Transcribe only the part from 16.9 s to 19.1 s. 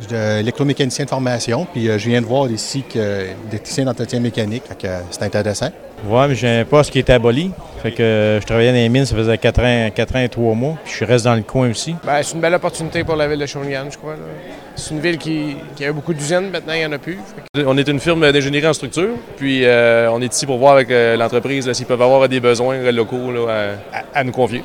a plus. On est une firme d'ingénierie en structure,